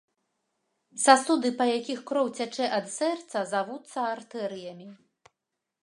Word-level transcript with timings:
Сасуды, 1.03 1.51
па 1.59 1.67
якіх 1.77 1.99
кроў 2.13 2.27
цячэ 2.39 2.65
ад 2.79 2.85
сэрца, 2.97 3.37
завуцца 3.53 4.11
артэрыямі. 4.17 4.89